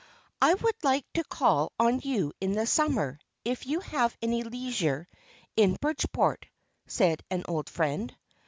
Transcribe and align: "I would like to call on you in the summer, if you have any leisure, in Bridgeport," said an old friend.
"I 0.41 0.55
would 0.55 0.83
like 0.83 1.05
to 1.13 1.23
call 1.23 1.73
on 1.79 1.99
you 1.99 2.33
in 2.41 2.53
the 2.53 2.65
summer, 2.65 3.19
if 3.45 3.67
you 3.67 3.81
have 3.81 4.17
any 4.19 4.41
leisure, 4.41 5.07
in 5.55 5.75
Bridgeport," 5.79 6.47
said 6.87 7.21
an 7.29 7.43
old 7.47 7.69
friend. 7.69 8.11